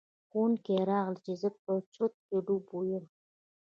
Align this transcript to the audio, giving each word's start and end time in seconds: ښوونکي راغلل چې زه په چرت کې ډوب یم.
ښوونکي 0.29 0.75
راغلل 0.91 1.17
چې 1.25 1.33
زه 1.41 1.47
په 1.63 1.73
چرت 1.93 2.15
کې 2.25 2.35
ډوب 2.45 2.63
یم. 2.89 3.05